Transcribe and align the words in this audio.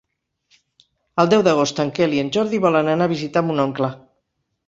El 1.23 1.29
deu 1.33 1.43
d'agost 1.47 1.83
en 1.83 1.91
Quel 1.99 2.17
i 2.17 2.23
en 2.23 2.33
Jordi 2.37 2.61
volen 2.65 2.91
anar 2.95 3.09
a 3.09 3.11
visitar 3.13 3.47
mon 3.51 3.63
oncle. 3.67 3.93